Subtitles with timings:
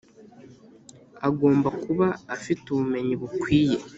[1.27, 3.77] agomba kuba afite ubumenyi bukwiye.